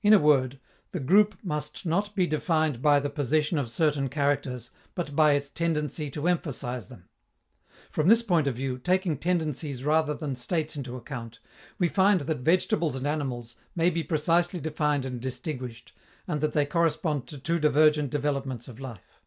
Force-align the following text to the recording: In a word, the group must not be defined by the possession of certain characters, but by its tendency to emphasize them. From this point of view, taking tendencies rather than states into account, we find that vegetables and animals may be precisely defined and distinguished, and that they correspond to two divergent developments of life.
In 0.00 0.14
a 0.14 0.18
word, 0.18 0.58
the 0.92 0.98
group 0.98 1.36
must 1.42 1.84
not 1.84 2.14
be 2.14 2.26
defined 2.26 2.80
by 2.80 3.00
the 3.00 3.10
possession 3.10 3.58
of 3.58 3.68
certain 3.68 4.08
characters, 4.08 4.70
but 4.94 5.14
by 5.14 5.34
its 5.34 5.50
tendency 5.50 6.08
to 6.08 6.26
emphasize 6.26 6.88
them. 6.88 7.06
From 7.90 8.08
this 8.08 8.22
point 8.22 8.46
of 8.46 8.54
view, 8.54 8.78
taking 8.78 9.18
tendencies 9.18 9.84
rather 9.84 10.14
than 10.14 10.36
states 10.36 10.74
into 10.74 10.96
account, 10.96 11.38
we 11.78 11.86
find 11.86 12.22
that 12.22 12.38
vegetables 12.38 12.94
and 12.96 13.06
animals 13.06 13.56
may 13.76 13.90
be 13.90 14.02
precisely 14.02 14.58
defined 14.58 15.04
and 15.04 15.20
distinguished, 15.20 15.94
and 16.26 16.40
that 16.40 16.54
they 16.54 16.64
correspond 16.64 17.26
to 17.26 17.36
two 17.36 17.58
divergent 17.58 18.10
developments 18.10 18.68
of 18.68 18.80
life. 18.80 19.20